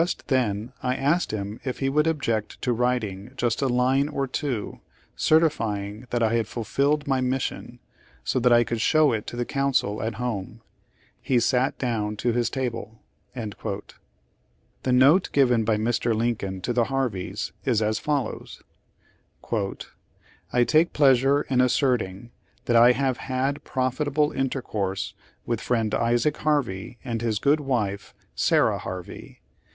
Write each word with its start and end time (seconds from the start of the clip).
Just 0.00 0.26
then 0.26 0.72
I 0.82 0.96
asked 0.96 1.30
him 1.30 1.60
if 1.62 1.78
he 1.78 1.88
would 1.88 2.08
object 2.08 2.60
to 2.62 2.72
writing 2.72 3.30
just 3.36 3.62
a 3.62 3.68
line 3.68 4.08
or 4.08 4.26
two, 4.26 4.80
certifying 5.14 6.08
that 6.10 6.24
I 6.24 6.34
had 6.34 6.48
fulfilled 6.48 7.06
my 7.06 7.20
mission, 7.20 7.78
so 8.24 8.40
that 8.40 8.52
I 8.52 8.64
could 8.64 8.80
show 8.80 9.12
it 9.12 9.28
to 9.28 9.36
the 9.36 9.44
council 9.44 10.02
at 10.02 10.14
home. 10.14 10.60
He 11.22 11.38
sat 11.38 11.78
down 11.78 12.16
to 12.16 12.32
his 12.32 12.50
table."' 12.50 12.98
The 13.34 13.80
note 14.92 15.30
given 15.30 15.62
by 15.62 15.76
Mr. 15.76 16.16
Lincoln 16.16 16.60
to 16.62 16.72
the 16.72 16.86
Harveys, 16.90 17.52
is 17.64 17.80
as 17.80 18.00
follows: 18.00 18.64
"I 20.52 20.64
take 20.64 20.94
pleasure 20.94 21.42
in 21.42 21.60
asserting 21.60 22.32
that 22.64 22.74
I 22.74 22.90
have 22.90 23.18
hed 23.18 23.62
profitable 23.62 24.32
intei'couise 24.32 25.12
with 25.46 25.60
friend 25.60 25.94
Isaac 25.94 26.38
Harvey 26.38 26.98
and 27.04 27.22
his 27.22 27.38
good 27.38 27.60
wife, 27.60 28.14
Sarah 28.34 28.78
Harvey. 28.78 29.42